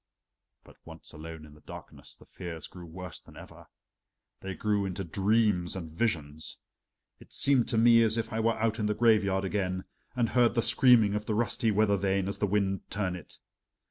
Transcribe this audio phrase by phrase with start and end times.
[0.63, 3.67] But once alone in the darkness the fears grew worse than ever.
[4.39, 6.57] They grew into dreams and visions.
[7.19, 9.83] It seemed to me as if I were out in the graveyard again,
[10.15, 13.37] and heard the screaming of the rusty weather vane as the wind turned it.